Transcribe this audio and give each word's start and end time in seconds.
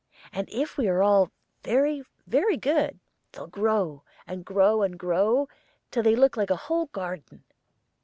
And 0.33 0.49
if 0.49 0.77
we 0.79 0.87
are 0.87 1.03
all 1.03 1.29
very, 1.63 2.01
very 2.25 2.57
good, 2.57 2.99
they'll 3.31 3.45
grow, 3.45 4.03
and 4.25 4.43
grow, 4.43 4.81
and 4.81 4.97
grow, 4.97 5.47
till 5.91 6.01
they 6.01 6.15
look 6.15 6.35
like 6.35 6.49
a 6.49 6.55
whole 6.65 6.87
garden.' 6.87 7.43